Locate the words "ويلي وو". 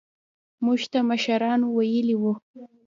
1.77-2.33